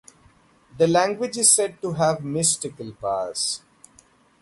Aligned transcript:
The 0.79 0.87
language 0.87 1.37
is 1.37 1.51
said 1.53 1.79
to 1.83 1.93
have 1.93 2.25
mystical 2.25 2.91
powers. 2.93 3.61